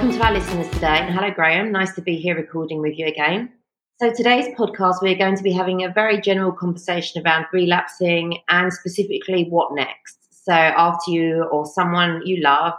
[0.00, 0.86] welcome to our listeners today.
[0.86, 1.72] And hello, Graham.
[1.72, 3.52] Nice to be here recording with you again.
[4.00, 8.72] So, today's podcast, we're going to be having a very general conversation around relapsing and
[8.72, 10.16] specifically what next.
[10.30, 12.72] So, after you or someone you love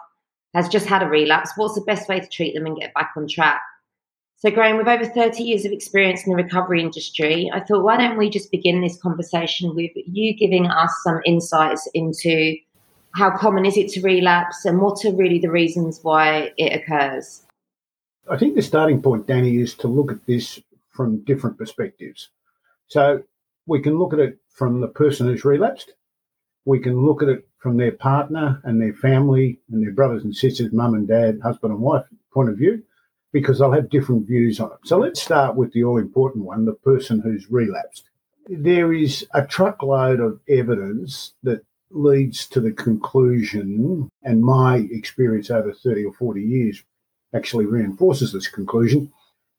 [0.55, 3.12] has just had a relapse, what's the best way to treat them and get back
[3.16, 3.62] on track?
[4.38, 7.98] So, Graham, with over 30 years of experience in the recovery industry, I thought, why
[7.98, 12.56] don't we just begin this conversation with you giving us some insights into
[13.14, 17.46] how common is it to relapse and what are really the reasons why it occurs?
[18.30, 22.30] I think the starting point, Danny, is to look at this from different perspectives.
[22.88, 23.24] So
[23.66, 25.94] we can look at it from the person who's relapsed.
[26.66, 30.36] We can look at it from their partner and their family and their brothers and
[30.36, 32.84] sisters, mum and dad, husband and wife point of view,
[33.32, 34.78] because they'll have different views on it.
[34.86, 38.09] So let's start with the all important one the person who's relapsed.
[38.48, 45.73] There is a truckload of evidence that leads to the conclusion, and my experience over
[45.73, 46.84] 30 or 40 years
[47.34, 49.11] actually reinforces this conclusion,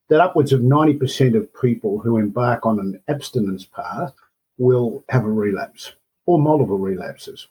[0.09, 4.13] that upwards of 90% of people who embark on an abstinence path
[4.59, 5.93] will have a relapse
[6.27, 7.49] or multiple relapses.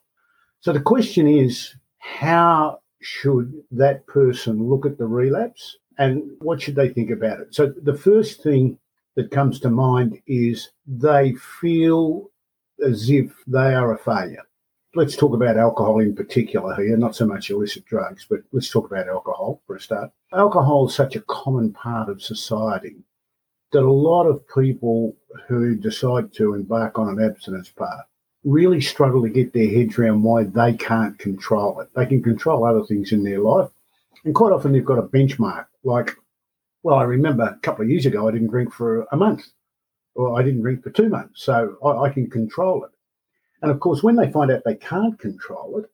[0.59, 6.76] So the question is how should that person look at the relapse and what should
[6.76, 7.54] they think about it?
[7.54, 8.78] So the first thing
[9.16, 12.30] that comes to mind is they feel
[12.86, 14.44] as if they are a failure
[14.94, 18.89] let's talk about alcohol in particular here, not so much illicit drugs, but let's talk
[18.89, 20.11] about alcohol for a start.
[20.34, 22.97] Alcohol is such a common part of society
[23.72, 25.16] that a lot of people
[25.47, 28.06] who decide to embark on an abstinence path
[28.44, 31.89] really struggle to get their heads around why they can't control it.
[31.95, 33.69] They can control other things in their life.
[34.25, 35.67] And quite often they've got a benchmark.
[35.84, 36.12] Like,
[36.84, 39.45] well, I remember a couple of years ago, I didn't drink for a month,
[40.16, 41.44] or I didn't drink for two months.
[41.44, 42.91] So I, I can control it.
[43.62, 45.86] And of course, when they find out they can't control it,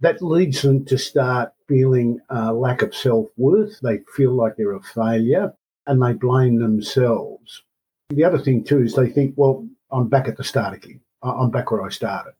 [0.00, 3.80] that leads them to start feeling a lack of self worth.
[3.80, 5.54] They feel like they're a failure
[5.86, 7.62] and they blame themselves.
[8.10, 11.00] The other thing, too, is they think, well, I'm back at the start again.
[11.22, 12.34] I'm back where I started.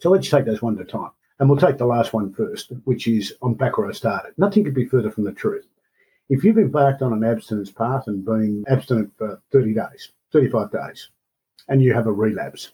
[0.00, 1.10] So let's take those one at a time.
[1.38, 4.32] And we'll take the last one first, which is I'm back where I started.
[4.38, 5.66] Nothing could be further from the truth.
[6.28, 11.08] If you've embarked on an abstinence path and been abstinent for 30 days, 35 days,
[11.68, 12.72] and you have a relapse,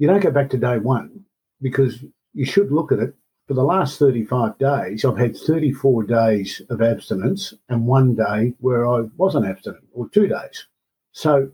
[0.00, 1.26] you don't go back to day one
[1.60, 2.02] because
[2.32, 3.14] you should look at it.
[3.46, 8.88] For the last 35 days, I've had 34 days of abstinence and one day where
[8.88, 10.66] I wasn't abstinent, or two days.
[11.12, 11.50] So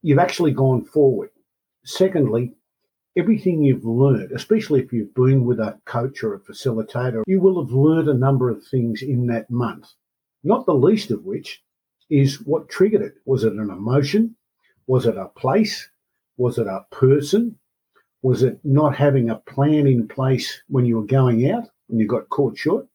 [0.00, 1.30] you've actually gone forward.
[1.84, 2.54] Secondly,
[3.14, 7.62] everything you've learned, especially if you've been with a coach or a facilitator, you will
[7.62, 9.92] have learned a number of things in that month,
[10.44, 11.62] not the least of which
[12.08, 13.14] is what triggered it.
[13.26, 14.36] Was it an emotion?
[14.86, 15.90] Was it a place?
[16.38, 17.58] Was it a person?
[18.22, 22.06] Was it not having a plan in place when you were going out and you
[22.06, 22.86] got caught short?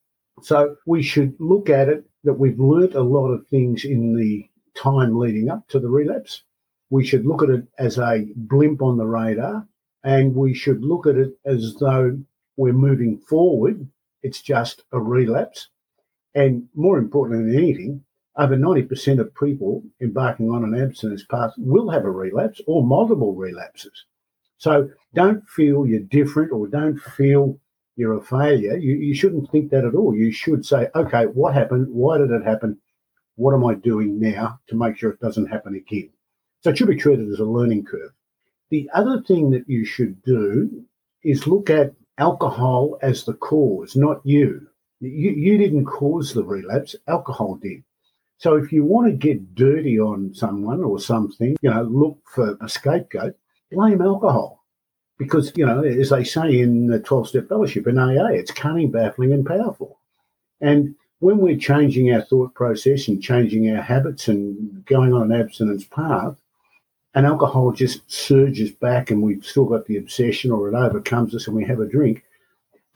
[0.41, 4.49] So we should look at it that we've learnt a lot of things in the
[4.75, 6.43] time leading up to the relapse.
[6.89, 9.67] We should look at it as a blimp on the radar
[10.03, 12.17] and we should look at it as though
[12.55, 13.87] we're moving forward.
[14.23, 15.67] It's just a relapse.
[16.35, 18.03] And more important than anything,
[18.37, 23.33] over 90% of people embarking on an abstinence path will have a relapse or multiple
[23.33, 24.05] relapses.
[24.57, 27.59] So don't feel you're different or don't feel
[27.95, 28.77] you're a failure.
[28.77, 30.15] You, you shouldn't think that at all.
[30.15, 31.87] You should say, okay, what happened?
[31.89, 32.79] Why did it happen?
[33.35, 36.09] What am I doing now to make sure it doesn't happen again?
[36.61, 38.11] So it should be treated as a learning curve.
[38.69, 40.85] The other thing that you should do
[41.23, 44.67] is look at alcohol as the cause, not you.
[44.99, 47.83] You, you didn't cause the relapse, alcohol did.
[48.39, 52.57] So if you want to get dirty on someone or something, you know, look for
[52.61, 53.35] a scapegoat,
[53.71, 54.63] blame alcohol.
[55.17, 58.91] Because, you know, as they say in the 12 step fellowship in AA, it's cunning,
[58.91, 59.99] baffling, and powerful.
[60.61, 65.39] And when we're changing our thought process and changing our habits and going on an
[65.39, 66.37] abstinence path,
[67.15, 71.47] and alcohol just surges back and we've still got the obsession or it overcomes us
[71.47, 72.23] and we have a drink,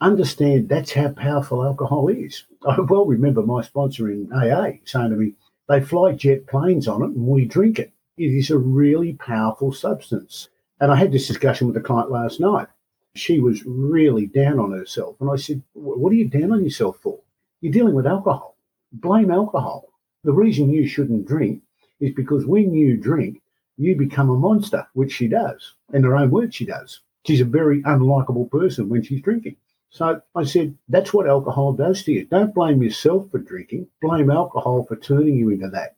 [0.00, 2.44] understand that's how powerful alcohol is.
[2.68, 5.32] I well remember my sponsor in AA saying to me,
[5.68, 7.92] they fly jet planes on it and we drink it.
[8.16, 10.48] It is a really powerful substance.
[10.80, 12.68] And I had this discussion with a client last night.
[13.14, 15.16] She was really down on herself.
[15.20, 17.20] And I said, What are you down on yourself for?
[17.60, 18.56] You're dealing with alcohol.
[18.92, 19.88] Blame alcohol.
[20.24, 21.62] The reason you shouldn't drink
[22.00, 23.40] is because when you drink,
[23.76, 25.74] you become a monster, which she does.
[25.92, 27.00] In her own words, she does.
[27.26, 29.56] She's a very unlikable person when she's drinking.
[29.90, 32.24] So I said, that's what alcohol does to you.
[32.24, 35.96] Don't blame yourself for drinking, blame alcohol for turning you into that.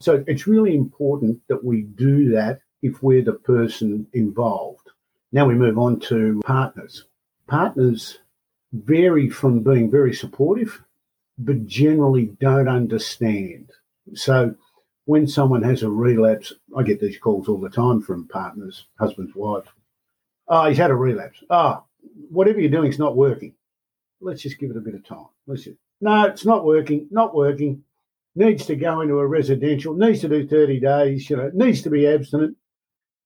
[0.00, 4.90] So it's really important that we do that if we're the person involved.
[5.32, 7.04] Now we move on to partners.
[7.46, 8.18] Partners
[8.72, 10.82] vary from being very supportive
[11.38, 13.70] but generally don't understand.
[14.14, 14.54] So
[15.04, 19.34] when someone has a relapse, I get these calls all the time from partners, husbands,
[19.34, 19.68] wives.
[20.48, 21.42] Oh, he's had a relapse.
[21.50, 21.84] Oh,
[22.30, 23.54] whatever you're doing is not working.
[24.20, 25.26] Let's just give it a bit of time.
[25.46, 27.82] Let's just, no, it's not working, not working.
[28.34, 31.90] Needs to go into a residential, needs to do 30 days, you know, needs to
[31.90, 32.56] be abstinent.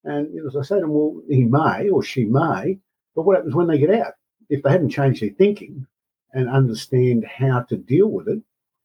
[0.07, 2.79] And as I say to them, well, he may or she may,
[3.15, 4.15] but what happens when they get out?
[4.49, 5.87] If they haven't changed their thinking
[6.33, 8.41] and understand how to deal with it.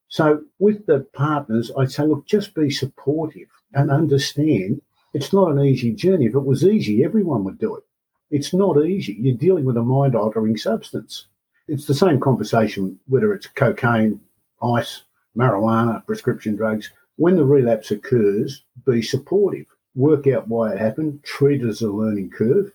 [0.08, 4.82] So with the partners, I'd say, look, just be supportive and understand
[5.14, 6.26] it's not an easy journey.
[6.26, 7.84] If it was easy, everyone would do it.
[8.32, 9.14] It's not easy.
[9.20, 11.28] You're dealing with a mind altering substance.
[11.68, 14.20] It's the same conversation, whether it's cocaine,
[14.64, 15.04] ice,
[15.38, 16.92] marijuana, prescription drugs.
[17.18, 19.68] When the relapse occurs, be supportive.
[19.96, 22.72] Work out why it happened, treat it as a learning curve,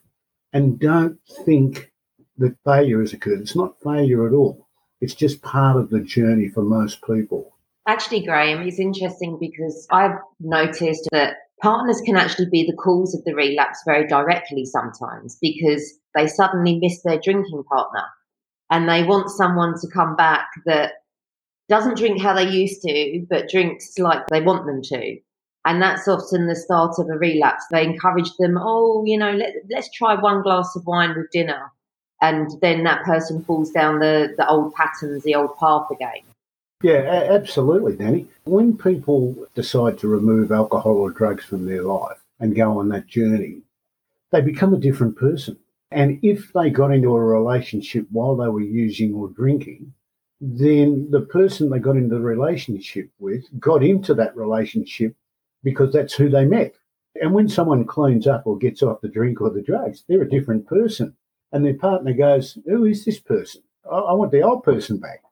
[0.53, 1.93] and don't think
[2.39, 3.41] that failure has occurred.
[3.41, 4.69] It's not failure at all.
[5.01, 7.53] It's just part of the journey for most people.
[7.89, 13.25] Actually, Graham, it's interesting because I've noticed that partners can actually be the cause of
[13.25, 18.05] the relapse very directly sometimes because they suddenly miss their drinking partner
[18.71, 20.93] and they want someone to come back that
[21.69, 25.17] doesn't drink how they used to, but drinks like they want them to.
[25.67, 27.65] And that's often the start of a relapse.
[27.73, 31.73] They encourage them, oh, you know, let, let's try one glass of wine with dinner.
[32.23, 36.23] And then that person falls down the, the old patterns, the old path again.
[36.83, 38.29] Yeah, absolutely, Danny.
[38.45, 43.09] When people decide to remove alcohol or drugs from their life and go on that
[43.09, 43.63] journey,
[44.31, 45.59] they become a different person.
[45.91, 49.93] And if they got into a relationship while they were using or drinking,
[50.41, 55.17] then the person they got into the relationship with got into that relationship
[55.67, 56.77] because that's who they met.
[57.21, 60.31] And when someone cleans up or gets off the drink or the drugs, they're a
[60.31, 61.17] different person.
[61.53, 63.63] And their partner goes, Who is this person?
[63.91, 65.23] I, I want the old person back.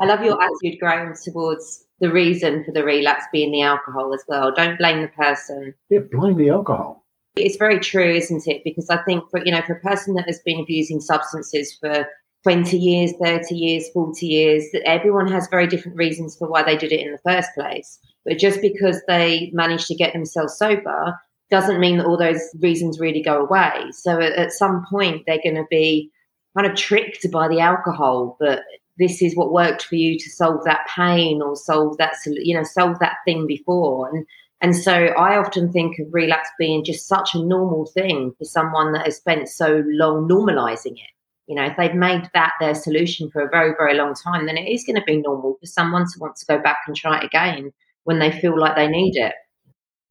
[0.00, 4.24] I love your attitude, Graham, towards the reason for the relapse being the alcohol as
[4.26, 4.52] well.
[4.54, 5.74] Don't blame the person.
[5.90, 7.04] Yeah, blame the alcohol.
[7.36, 8.62] It's very true, isn't it?
[8.64, 12.06] Because I think for you know, for a person that has been abusing substances for
[12.44, 16.76] 20 years, 30 years, 40 years, that everyone has very different reasons for why they
[16.76, 17.98] did it in the first place.
[18.26, 21.14] But just because they manage to get themselves sober
[21.50, 23.84] doesn't mean that all those reasons really go away.
[23.92, 26.10] So at, at some point, they're going to be
[26.56, 28.62] kind of tricked by the alcohol, but
[28.98, 32.62] this is what worked for you to solve that pain or solve that you know
[32.62, 34.08] solve that thing before.
[34.08, 34.26] And
[34.62, 38.92] and so i often think of relapse being just such a normal thing for someone
[38.92, 41.12] that has spent so long normalizing it.
[41.46, 44.56] You know if they've made that their solution for a very very long time then
[44.56, 47.18] it is going to be normal for someone to want to go back and try
[47.18, 47.72] it again
[48.06, 49.34] when they feel like they need it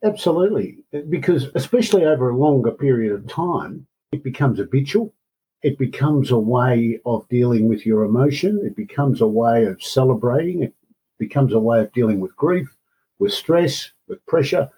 [0.03, 0.77] absolutely
[1.09, 5.13] because especially over a longer period of time it becomes habitual
[5.65, 8.61] it becomes a way of dealing with your emotion.
[8.63, 10.61] It becomes a way of celebrating.
[10.61, 10.75] It
[11.17, 12.75] becomes a way of dealing with grief,
[13.17, 14.69] with stress, with pressure.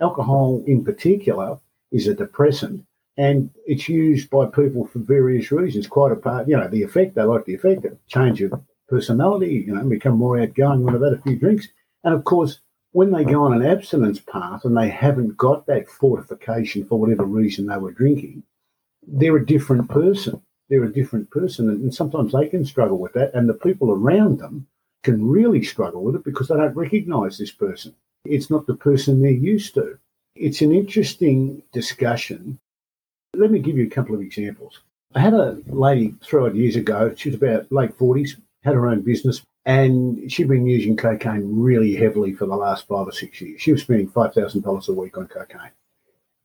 [0.00, 1.60] Alcohol, in particular,
[1.92, 2.84] is a depressant
[3.16, 5.86] and it's used by people for various reasons.
[5.86, 8.52] Quite apart, you know, the effect, they like the effect, change of
[8.88, 11.68] personality, you know, become more outgoing when they've had a few drinks.
[12.04, 12.60] And of course,
[12.92, 17.24] when they go on an abstinence path and they haven't got that fortification for whatever
[17.24, 18.42] reason they were drinking,
[19.06, 20.42] they're a different person.
[20.68, 21.68] They're a different person.
[21.68, 23.34] And sometimes they can struggle with that.
[23.34, 24.66] And the people around them
[25.02, 27.94] can really struggle with it because they don't recognize this person.
[28.24, 29.98] It's not the person they're used to.
[30.36, 32.58] It's an interesting discussion.
[33.34, 34.80] Let me give you a couple of examples.
[35.14, 38.86] I had a lady three odd years ago, she was about late 40s, had her
[38.86, 43.40] own business, and she'd been using cocaine really heavily for the last five or six
[43.40, 43.60] years.
[43.60, 45.70] She was spending $5,000 a week on cocaine.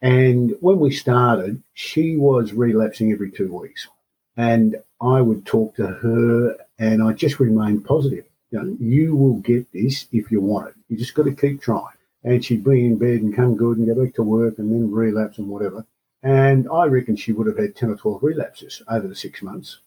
[0.02, 3.88] And when we started, she was relapsing every two weeks.
[4.36, 8.26] And I would talk to her and I just remained positive.
[8.52, 10.76] You know, you will get this if you want it.
[10.88, 11.96] You just got to keep trying.
[12.24, 14.92] And she'd be in bed and come good and go back to work and then
[14.92, 15.86] relapse and whatever.
[16.22, 19.80] And I reckon she would have had 10 or 12 relapses over the six months.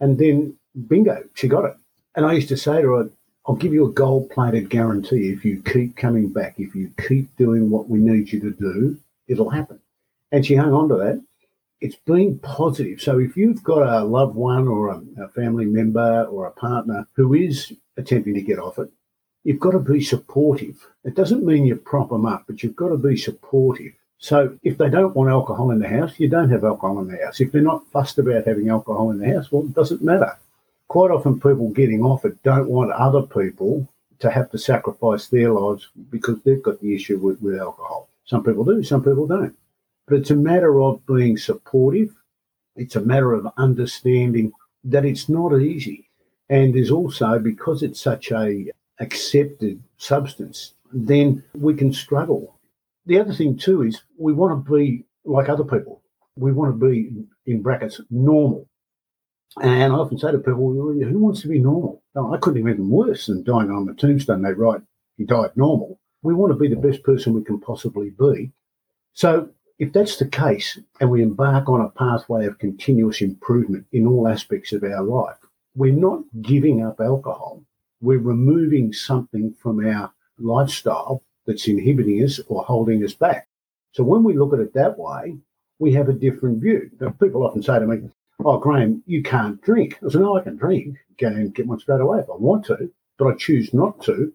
[0.00, 0.54] And then,
[0.86, 1.76] bingo, she got it.
[2.16, 3.10] And I used to say to her,
[3.46, 7.34] I'll give you a gold plated guarantee if you keep coming back, if you keep
[7.36, 9.80] doing what we need you to do, it'll happen.
[10.32, 11.24] And she hung on to that.
[11.80, 13.00] It's being positive.
[13.00, 17.08] So if you've got a loved one or a, a family member or a partner
[17.14, 18.90] who is attempting to get off it,
[19.44, 20.86] you've got to be supportive.
[21.04, 23.92] It doesn't mean you prop them up, but you've got to be supportive.
[24.18, 27.24] So if they don't want alcohol in the house, you don't have alcohol in the
[27.24, 27.40] house.
[27.40, 30.36] If they're not fussed about having alcohol in the house, well, it doesn't matter.
[30.88, 33.86] Quite often, people getting off it don't want other people
[34.20, 38.08] to have to sacrifice their lives because they've got the issue with, with alcohol.
[38.24, 39.54] Some people do, some people don't.
[40.06, 42.14] But it's a matter of being supportive.
[42.76, 44.52] It's a matter of understanding
[44.84, 46.08] that it's not easy.
[46.48, 52.58] And there's also, because it's such a accepted substance, then we can struggle.
[53.06, 56.00] The other thing too is we want to be like other people.
[56.36, 57.10] We want to be,
[57.46, 58.66] in brackets, normal.
[59.56, 62.02] And I often say to people, who wants to be normal?
[62.14, 64.42] No, I couldn't imagine worse than dying on a tombstone.
[64.42, 64.82] They write,
[65.16, 65.98] he died normal.
[66.22, 68.52] We want to be the best person we can possibly be.
[69.14, 74.06] So if that's the case, and we embark on a pathway of continuous improvement in
[74.06, 75.36] all aspects of our life,
[75.74, 77.62] we're not giving up alcohol.
[78.00, 83.48] We're removing something from our lifestyle that's inhibiting us or holding us back.
[83.92, 85.36] So when we look at it that way,
[85.78, 86.90] we have a different view.
[87.00, 88.08] Now, people often say to me,
[88.44, 89.98] Oh, Graham, you can't drink.
[90.04, 92.66] I said, No, I can drink, go and get one straight away if I want
[92.66, 94.32] to, but I choose not to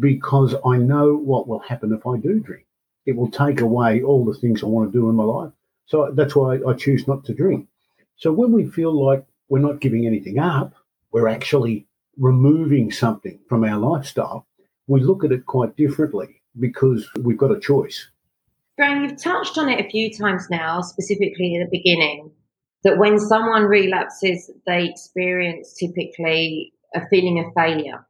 [0.00, 2.66] because I know what will happen if I do drink.
[3.06, 5.52] It will take away all the things I want to do in my life.
[5.86, 7.68] So that's why I choose not to drink.
[8.16, 10.74] So when we feel like we're not giving anything up,
[11.12, 11.86] we're actually
[12.18, 14.46] removing something from our lifestyle,
[14.86, 18.10] we look at it quite differently because we've got a choice.
[18.76, 22.30] Graham, you've touched on it a few times now, specifically at the beginning,
[22.84, 28.06] that when someone relapses, they experience typically a feeling of failure.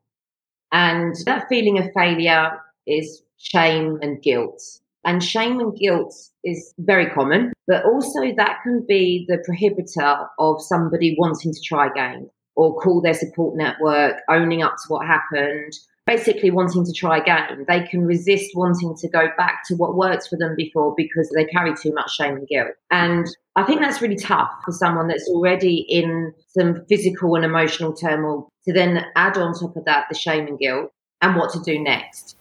[0.73, 2.51] And that feeling of failure
[2.87, 4.63] is shame and guilt.
[5.05, 10.61] And shame and guilt is very common, but also that can be the prohibitor of
[10.61, 15.73] somebody wanting to try again or call their support network, owning up to what happened,
[16.09, 17.67] basically wanting to try again.
[17.69, 21.45] They can resist wanting to go back to what worked for them before because they
[21.45, 22.71] carry too much shame and guilt.
[22.91, 27.93] And I think that's really tough for someone that's already in some physical and emotional
[27.93, 31.61] turmoil to then add on top of that the shame and guilt and what to
[31.61, 32.37] do next.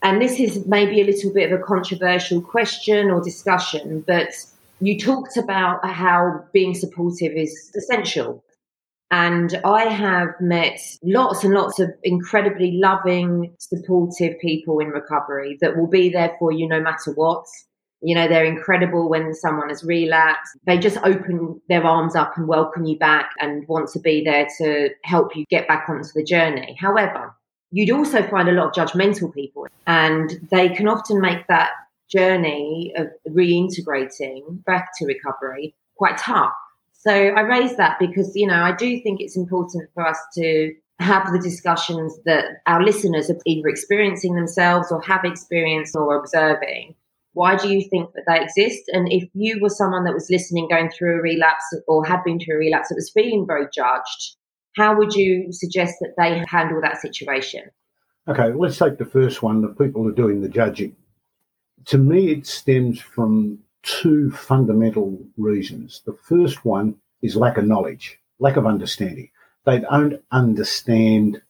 [0.00, 4.32] And this is maybe a little bit of a controversial question or discussion, but
[4.80, 8.44] you talked about how being supportive is essential
[9.10, 15.76] and I have met lots and lots of incredibly loving, supportive people in recovery that
[15.76, 17.44] will be there for you no matter what.
[18.00, 20.56] You know, they're incredible when someone has relapsed.
[20.66, 24.46] They just open their arms up and welcome you back and want to be there
[24.58, 26.76] to help you get back onto the journey.
[26.78, 27.34] However,
[27.70, 31.70] you'd also find a lot of judgmental people, and they can often make that
[32.08, 36.52] journey of reintegrating back to recovery quite tough
[36.98, 40.74] so I raise that because, you know, I do think it's important for us to
[40.98, 46.96] have the discussions that our listeners are either experiencing themselves or have experienced or observing.
[47.34, 48.90] Why do you think that they exist?
[48.92, 52.40] And if you were someone that was listening, going through a relapse or had been
[52.40, 54.36] through a relapse that was feeling very judged,
[54.76, 57.62] how would you suggest that they handle that situation?
[58.26, 60.96] Okay, let's take the first one the people are doing the judging.
[61.86, 66.02] To me, it stems from two fundamental reasons.
[66.04, 69.30] The first one is lack of knowledge, lack of understanding.
[69.64, 71.42] They don't understand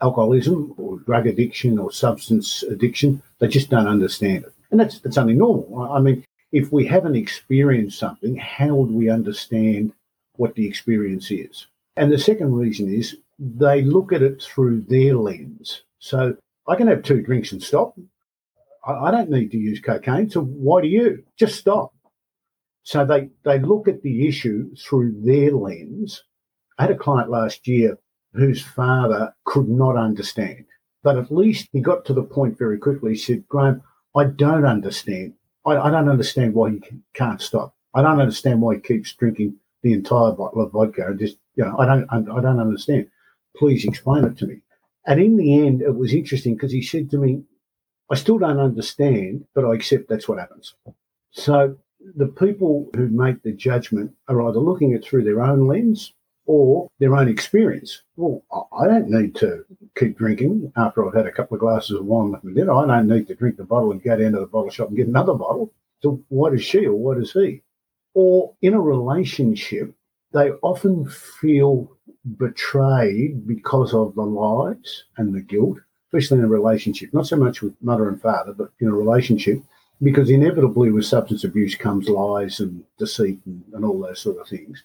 [0.00, 3.22] alcoholism or drug addiction or substance addiction.
[3.38, 4.52] They just don't understand it.
[4.70, 5.90] And that's, that's only normal.
[5.92, 9.92] I mean, if we haven't experienced something, how would we understand
[10.36, 11.66] what the experience is?
[11.96, 15.82] And the second reason is they look at it through their lens.
[15.98, 16.36] So
[16.66, 17.98] I can have two drinks and stop.
[18.84, 21.22] I, don't need to use cocaine, so why do you?
[21.38, 21.92] Just stop.
[22.82, 26.24] So they, they look at the issue through their lens.
[26.78, 27.96] I had a client last year
[28.32, 30.64] whose father could not understand,
[31.02, 33.12] but at least he got to the point very quickly.
[33.12, 33.82] He said, Graham,
[34.16, 35.34] I don't understand.
[35.64, 36.80] I, I don't understand why he
[37.14, 37.74] can't stop.
[37.94, 41.64] I don't understand why he keeps drinking the entire bottle of vodka and just, you
[41.64, 43.08] know, I don't, I don't understand.
[43.56, 44.62] Please explain it to me.
[45.06, 47.42] And in the end, it was interesting because he said to me,
[48.12, 50.74] I still don't understand, but I accept that's what happens.
[51.30, 51.76] So
[52.14, 56.12] the people who make the judgment are either looking at through their own lens
[56.44, 58.02] or their own experience.
[58.16, 59.64] Well, I don't need to
[59.96, 62.74] keep drinking after I've had a couple of glasses of wine with my dinner.
[62.74, 64.96] I don't need to drink the bottle and go down to the bottle shop and
[64.96, 65.72] get another bottle.
[66.02, 67.62] So what is she or what is he?
[68.12, 69.94] Or in a relationship,
[70.32, 71.96] they often feel
[72.36, 75.78] betrayed because of the lies and the guilt
[76.12, 79.62] especially in a relationship, not so much with mother and father, but in a relationship,
[80.02, 84.46] because inevitably with substance abuse comes lies and deceit and, and all those sort of
[84.46, 84.82] things.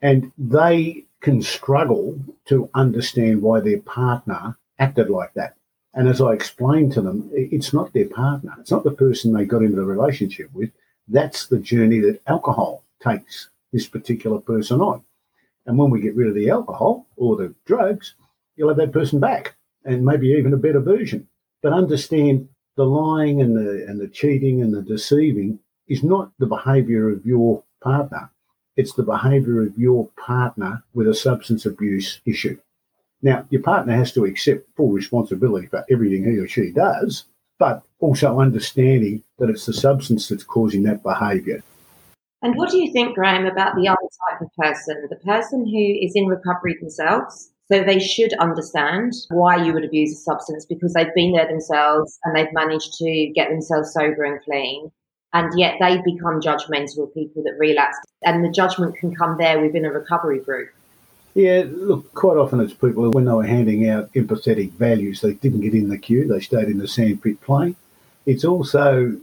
[0.00, 5.56] And they can struggle to understand why their partner acted like that.
[5.92, 8.54] And as I explained to them, it's not their partner.
[8.58, 10.70] It's not the person they got into the relationship with.
[11.08, 15.02] That's the journey that alcohol takes this particular person on.
[15.66, 18.14] And when we get rid of the alcohol or the drugs,
[18.56, 21.26] you'll have that person back and maybe even a better version.
[21.62, 25.58] But understand the lying and the and the cheating and the deceiving
[25.88, 28.30] is not the behaviour of your partner.
[28.76, 32.58] It's the behaviour of your partner with a substance abuse issue.
[33.22, 37.24] Now, your partner has to accept full responsibility for everything he or she does,
[37.58, 41.62] but also understanding that it's the substance that's causing that behaviour.
[42.42, 43.98] And what do you think, Graham, about the other
[44.30, 47.50] type of person, the person who is in recovery themselves?
[47.70, 52.18] So they should understand why you would abuse a substance because they've been there themselves
[52.24, 54.90] and they've managed to get themselves sober and clean.
[55.32, 57.96] And yet they become judgmental of people that relapse.
[58.24, 60.70] And the judgment can come there within a recovery group.
[61.34, 65.34] Yeah, look, quite often it's people who when they were handing out empathetic values, they
[65.34, 67.76] didn't get in the queue, they stayed in the sandpit playing.
[68.26, 69.16] It's also,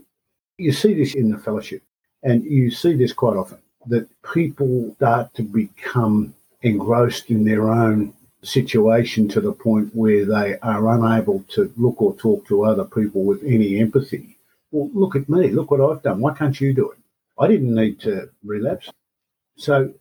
[0.56, 1.82] you see this in the fellowship,
[2.22, 8.14] and you see this quite often, that people start to become engrossed in their own
[8.42, 13.24] situation to the point where they are unable to look or talk to other people
[13.24, 14.36] with any empathy.
[14.70, 16.20] Well, look at me, look what I've done.
[16.20, 16.98] Why can't you do it?
[17.38, 18.90] I didn't need to relapse.
[19.56, 19.92] So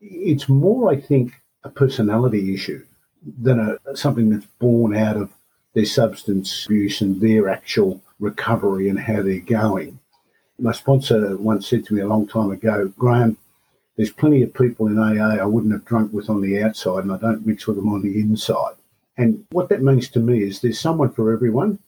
[0.00, 1.32] it's more, I think,
[1.64, 2.84] a personality issue
[3.42, 5.30] than a, something that's born out of
[5.74, 9.98] their substance abuse and their actual recovery and how they're going.
[10.58, 13.36] My sponsor once said to me a long time ago, Graham,
[14.00, 17.12] there's plenty of people in AA I wouldn't have drunk with on the outside and
[17.12, 18.76] I don't mix with them on the inside.
[19.18, 21.80] And what that means to me is there's someone for everyone,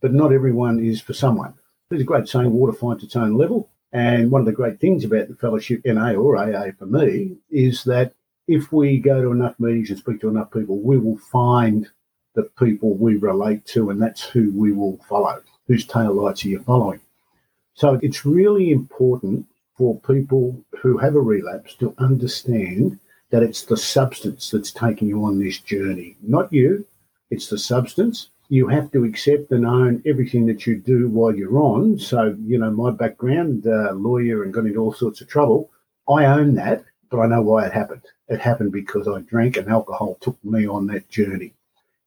[0.00, 1.52] but not everyone is for someone.
[1.90, 3.68] There's a great saying, water finds its own level.
[3.92, 7.84] And one of the great things about the fellowship, NA or AA for me, is
[7.84, 8.14] that
[8.46, 11.86] if we go to enough meetings and speak to enough people, we will find
[12.34, 15.42] the people we relate to, and that's who we will follow.
[15.66, 17.00] Whose tail lights are you following?
[17.74, 19.44] So it's really important
[19.78, 22.98] for people who have a relapse to understand
[23.30, 26.84] that it's the substance that's taking you on this journey, not you.
[27.30, 28.30] It's the substance.
[28.48, 31.98] You have to accept and own everything that you do while you're on.
[31.98, 35.70] So, you know, my background, uh, lawyer and got into all sorts of trouble.
[36.08, 38.02] I own that, but I know why it happened.
[38.28, 41.54] It happened because I drank and alcohol took me on that journey.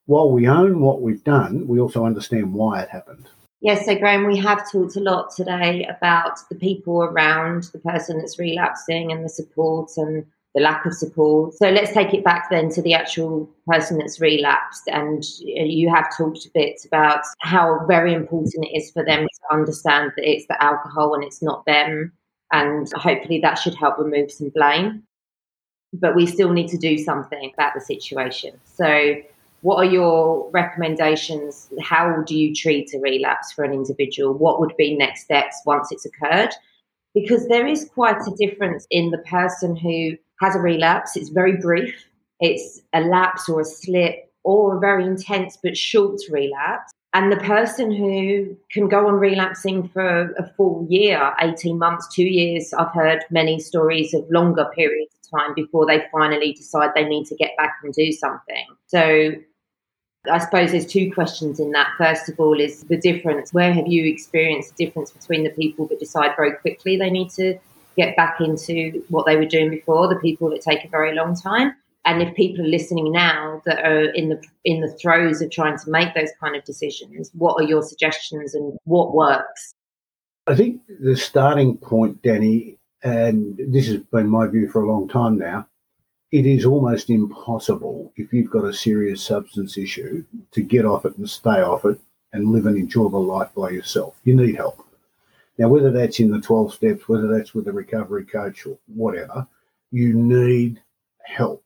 [0.08, 3.30] While we own what we've done, we also understand why it happened.
[3.62, 8.17] Yes, so Graham, we have talked a lot today about the people around the person
[8.17, 11.54] that's relapsing and the support and the lack of support.
[11.54, 14.88] So let's take it back then to the actual person that's relapsed.
[14.88, 19.28] And uh, you have talked a bit about how very important it is for them
[19.28, 22.12] to understand that it's the alcohol and it's not them.
[22.52, 25.04] And hopefully that should help remove some blame
[25.93, 28.60] but we still need to do something about the situation.
[28.63, 29.15] So,
[29.62, 31.69] what are your recommendations?
[31.82, 34.34] How do you treat a relapse for an individual?
[34.34, 36.50] What would be next steps once it's occurred?
[37.13, 41.15] Because there is quite a difference in the person who has a relapse.
[41.15, 41.93] It's very brief,
[42.39, 46.91] it's a lapse or a slip or a very intense but short relapse.
[47.13, 52.24] And the person who can go on relapsing for a full year, 18 months, two
[52.24, 57.04] years, I've heard many stories of longer periods of time before they finally decide they
[57.04, 58.65] need to get back and do something.
[58.88, 59.34] So
[60.30, 61.94] I suppose there's two questions in that.
[61.98, 63.54] First of all, is the difference.
[63.54, 67.32] Where have you experienced the difference between the people that decide very quickly they need
[67.32, 67.58] to
[67.98, 71.36] get back into what they were doing before, the people that take a very long
[71.36, 71.76] time?
[72.06, 75.78] And if people are listening now that are in the in the throes of trying
[75.80, 79.74] to make those kind of decisions, what are your suggestions and what works?
[80.48, 85.08] I think the starting point, Danny, and this has been my view for a long
[85.08, 85.68] time now,
[86.32, 91.17] it is almost impossible if you've got a serious substance issue to get off it
[91.17, 92.00] and stay off it
[92.32, 94.15] and live an enjoyable life by yourself.
[94.24, 94.86] You need help.
[95.58, 99.46] Now, whether that's in the 12 steps, whether that's with a recovery coach or whatever,
[99.91, 100.82] you need
[101.26, 101.63] help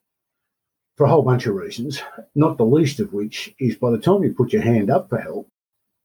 [0.96, 2.02] for a whole bunch of reasons,
[2.34, 5.18] not the least of which is by the time you put your hand up for
[5.18, 5.48] help,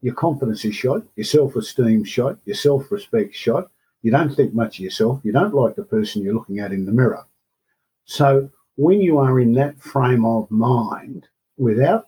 [0.02, 3.72] your confidence is shot, your self esteem shot, your self respect shot,
[4.04, 5.22] you don't think much of yourself.
[5.24, 7.26] You don't like the person you're looking at in the mirror.
[8.06, 12.08] So when you are in that frame of mind without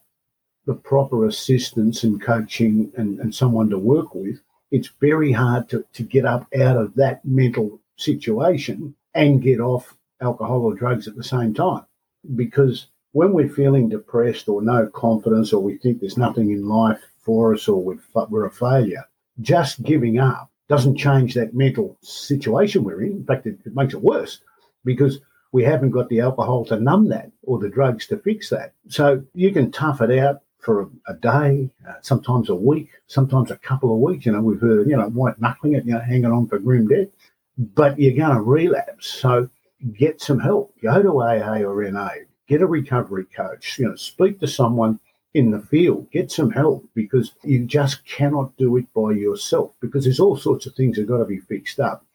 [0.65, 5.85] the proper assistance and coaching and, and someone to work with, it's very hard to,
[5.93, 11.15] to get up out of that mental situation and get off alcohol or drugs at
[11.15, 11.85] the same time.
[12.35, 17.01] Because when we're feeling depressed or no confidence or we think there's nothing in life
[17.19, 17.95] for us or
[18.29, 19.03] we're a failure,
[19.41, 23.11] just giving up doesn't change that mental situation we're in.
[23.11, 24.39] In fact, it, it makes it worse
[24.85, 25.19] because
[25.53, 28.73] we haven't got the alcohol to numb that or the drugs to fix that.
[28.89, 33.57] So you can tough it out for a, day, uh, sometimes a week, sometimes a
[33.57, 34.25] couple of weeks.
[34.25, 36.87] You know, we've heard, you know, white knuckling it, you know, hanging on for grim
[36.87, 37.09] death,
[37.57, 39.07] but you're going to relapse.
[39.07, 39.47] So
[39.93, 40.73] get some help.
[40.81, 42.09] Go to AA or NA.
[42.47, 43.77] Get a recovery coach.
[43.77, 44.99] You know, speak to someone
[45.35, 46.09] in the field.
[46.11, 50.65] Get some help because you just cannot do it by yourself because there's all sorts
[50.65, 52.05] of things that got to be fixed up.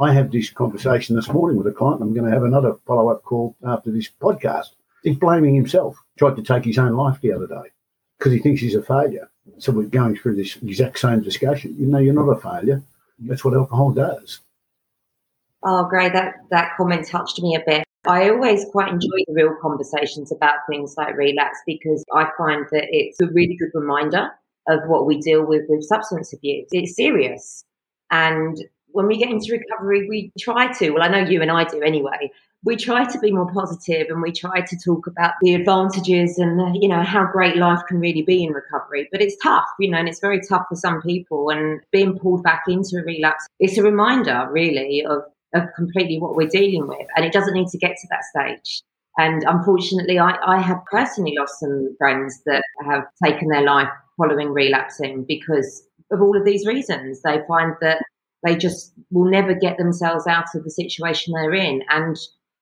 [0.00, 2.02] I had this conversation this morning with a client.
[2.02, 4.68] I'm going to have another follow up call after this podcast.
[5.02, 5.96] He's blaming himself.
[6.18, 7.70] Tried to take his own life the other day
[8.18, 9.28] because he thinks he's a failure.
[9.58, 11.74] So we're going through this exact same discussion.
[11.78, 12.82] You know, you're not a failure.
[13.18, 14.40] That's what alcohol does.
[15.64, 16.12] Oh, great.
[16.12, 17.84] That, that comment touched me a bit.
[18.06, 22.84] I always quite enjoy the real conversations about things like relapse because I find that
[22.90, 24.30] it's a really good reminder
[24.68, 26.68] of what we deal with with substance abuse.
[26.70, 27.64] It's serious.
[28.10, 28.56] And
[28.92, 31.80] when we get into recovery, we try to, well, I know you and I do
[31.80, 32.30] anyway,
[32.64, 36.60] we try to be more positive and we try to talk about the advantages and,
[36.60, 39.08] uh, you know, how great life can really be in recovery.
[39.12, 41.50] But it's tough, you know, and it's very tough for some people.
[41.50, 45.22] And being pulled back into a relapse, it's a reminder, really, of,
[45.54, 47.06] of completely what we're dealing with.
[47.14, 48.82] And it doesn't need to get to that stage.
[49.18, 54.50] And unfortunately, I, I have personally lost some friends that have taken their life following
[54.50, 57.22] relapsing because of all of these reasons.
[57.22, 58.02] They find that
[58.44, 61.82] they just will never get themselves out of the situation they're in.
[61.90, 62.16] And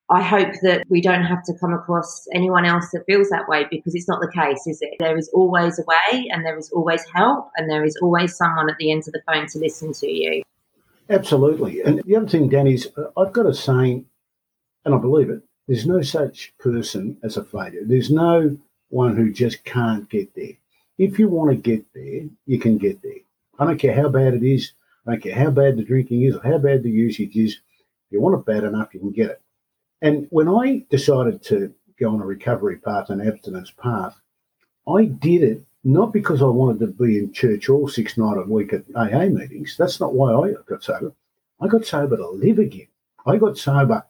[0.08, 3.66] I hope that we don't have to come across anyone else that feels that way
[3.70, 4.94] because it's not the case, is it?
[4.98, 8.70] There is always a way and there is always help and there is always someone
[8.70, 10.42] at the end of the phone to listen to you.
[11.10, 11.82] Absolutely.
[11.82, 14.06] And the other thing, Dan, is uh, I've got a saying,
[14.84, 17.82] and I believe it there's no such person as a failure.
[17.84, 18.56] There's no
[18.88, 20.52] one who just can't get there.
[20.98, 23.20] If you want to get there, you can get there.
[23.58, 24.72] I don't care how bad it is.
[25.06, 27.52] Don't how bad the drinking is or how bad the usage is.
[27.52, 29.40] If you want it bad enough, you can get it.
[30.02, 34.20] And when I decided to go on a recovery path, an abstinence path,
[34.88, 38.50] I did it not because I wanted to be in church all six nights a
[38.50, 39.76] week at AA meetings.
[39.78, 41.12] That's not why I got sober.
[41.60, 42.88] I got sober to live again.
[43.24, 44.04] I got sober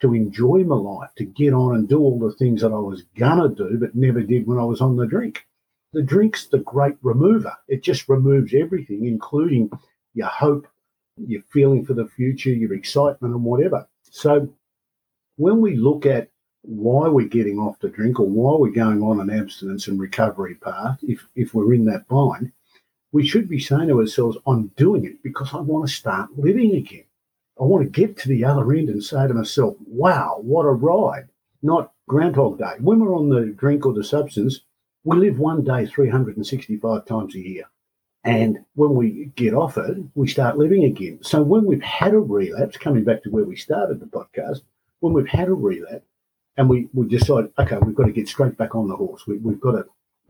[0.00, 3.02] to enjoy my life, to get on and do all the things that I was
[3.18, 5.46] gonna do but never did when I was on the drink.
[5.92, 7.54] The drink's the great remover.
[7.68, 9.70] It just removes everything, including
[10.16, 10.66] your hope,
[11.18, 13.86] your feeling for the future, your excitement, and whatever.
[14.10, 14.48] So
[15.36, 16.30] when we look at
[16.62, 20.54] why we're getting off the drink or why we're going on an abstinence and recovery
[20.54, 22.50] path, if, if we're in that bind,
[23.12, 26.74] we should be saying to ourselves, I'm doing it because I want to start living
[26.74, 27.04] again.
[27.60, 30.72] I want to get to the other end and say to myself, wow, what a
[30.72, 31.28] ride.
[31.62, 32.74] Not Groundhog Day.
[32.80, 34.60] When we're on the drink or the substance,
[35.04, 37.64] we live one day 365 times a year.
[38.26, 41.20] And when we get off it, we start living again.
[41.22, 44.62] So when we've had a relapse, coming back to where we started the podcast,
[44.98, 46.04] when we've had a relapse
[46.56, 49.28] and we, we decide, okay, we've got to get straight back on the horse.
[49.28, 49.84] We, we've got to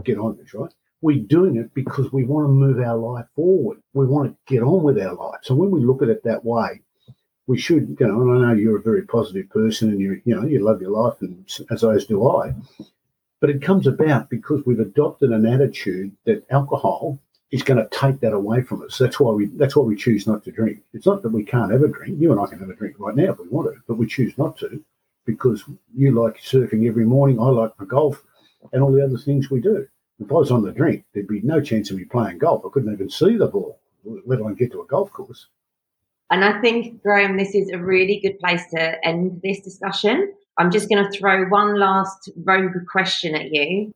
[0.04, 0.70] get on this, right?
[1.00, 3.78] We're doing it because we want to move our life forward.
[3.94, 5.40] We want to get on with our life.
[5.42, 6.82] So when we look at it that way,
[7.46, 10.35] we should, you know, and I know you're a very positive person and you, you
[10.35, 12.52] know, you love your life, and as as do I.
[13.40, 17.20] But it comes about because we've adopted an attitude that alcohol
[17.52, 18.98] is going to take that away from us.
[18.98, 20.80] That's why we that's why we choose not to drink.
[20.92, 22.20] It's not that we can't ever drink.
[22.20, 24.06] You and I can have a drink right now if we want to, but we
[24.06, 24.82] choose not to
[25.24, 27.38] because you like surfing every morning.
[27.40, 28.22] I like my golf
[28.72, 29.87] and all the other things we do.
[30.18, 32.64] If I was on the drink, there'd be no chance of me playing golf.
[32.64, 35.48] I couldn't even see the ball, let alone get to a golf course.
[36.30, 40.32] And I think, Graham, this is a really good place to end this discussion.
[40.59, 43.92] I'm just going to throw one last rogue question at you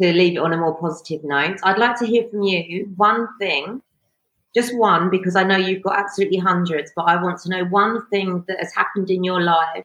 [0.00, 1.58] to leave it on a more positive note.
[1.62, 3.82] I'd like to hear from you one thing,
[4.54, 8.06] just one, because I know you've got absolutely hundreds, but I want to know one
[8.06, 9.84] thing that has happened in your life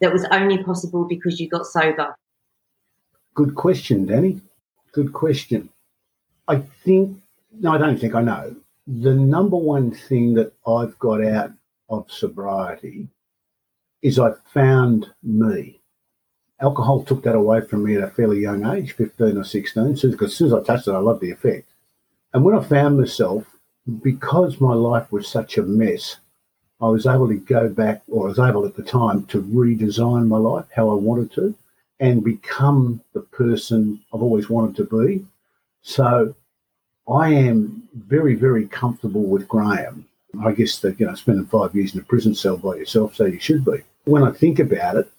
[0.00, 2.16] that was only possible because you got sober.
[3.34, 4.40] Good question, Danny.
[4.92, 5.68] Good question.
[6.46, 7.20] I think,
[7.52, 8.56] no, I don't think I know
[8.88, 11.52] the number one thing that I've got out
[11.90, 13.08] of sobriety
[14.00, 15.77] is I found me.
[16.60, 20.32] Alcohol took that away from me at a fairly young age, 15 or 16, because
[20.32, 21.68] as soon as I touched it, I loved the effect.
[22.34, 23.44] And when I found myself,
[24.02, 26.16] because my life was such a mess,
[26.80, 30.26] I was able to go back, or I was able at the time to redesign
[30.26, 31.54] my life how I wanted to
[32.00, 35.26] and become the person I've always wanted to be.
[35.82, 36.34] So
[37.08, 40.06] I am very, very comfortable with Graham.
[40.44, 43.24] I guess that, you know, spending five years in a prison cell by yourself, so
[43.24, 43.82] you should be.
[44.04, 45.10] When I think about it,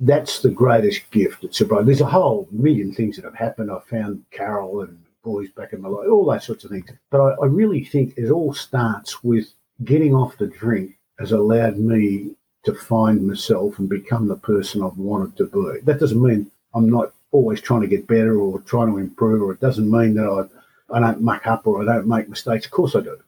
[0.00, 1.86] that's the greatest gift at sobriety.
[1.86, 3.70] There's a whole million things that have happened.
[3.70, 6.88] I found Carol and boys back in my life, all those sorts of things.
[7.10, 9.48] But I, I really think it all starts with
[9.84, 12.32] getting off the drink has allowed me
[12.64, 15.80] to find myself and become the person I've wanted to be.
[15.84, 19.52] That doesn't mean I'm not always trying to get better or trying to improve, or
[19.52, 20.56] it doesn't mean that I
[20.94, 22.66] I don't muck up or I don't make mistakes.
[22.66, 23.18] Of course I do.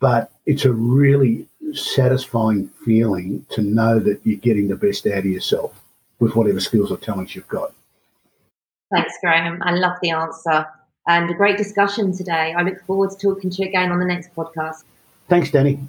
[0.00, 5.26] But it's a really satisfying feeling to know that you're getting the best out of
[5.26, 5.82] yourself
[6.18, 7.72] with whatever skills or talents you've got.
[8.92, 9.62] Thanks, Graham.
[9.62, 10.66] I love the answer
[11.06, 12.54] and a great discussion today.
[12.56, 14.84] I look forward to talking to you again on the next podcast.
[15.28, 15.80] Thanks, Danny.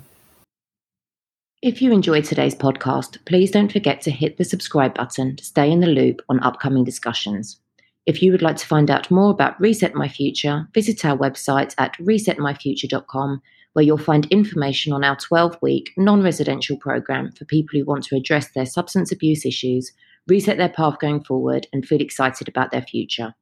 [1.62, 5.72] If you enjoyed today's podcast, please don't forget to hit the subscribe button to stay
[5.72, 7.60] in the loop on upcoming discussions.
[8.06, 11.74] If you would like to find out more about Reset My Future, visit our website
[11.78, 13.42] at resetmyfuture.com,
[13.74, 18.04] where you'll find information on our 12 week non residential program for people who want
[18.06, 19.92] to address their substance abuse issues,
[20.28, 23.34] reset their path going forward, and feel excited about their future.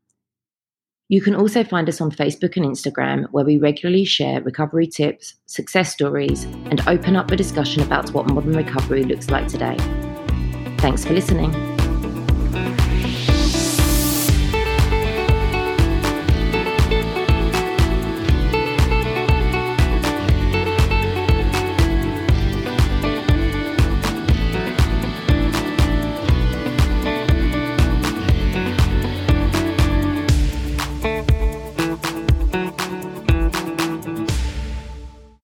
[1.07, 5.35] You can also find us on Facebook and Instagram, where we regularly share recovery tips,
[5.45, 9.77] success stories, and open up a discussion about what modern recovery looks like today.
[10.79, 11.53] Thanks for listening.